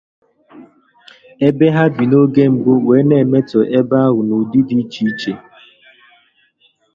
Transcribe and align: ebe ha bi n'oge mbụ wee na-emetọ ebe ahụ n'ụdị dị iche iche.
ebe 1.47 1.67
ha 1.75 1.83
bi 1.95 2.05
n'oge 2.07 2.43
mbụ 2.53 2.71
wee 2.87 3.05
na-emetọ 3.09 3.59
ebe 3.77 3.95
ahụ 4.05 4.19
n'ụdị 4.27 4.59
dị 4.67 4.75
iche 4.83 5.01
iche. 5.11 5.33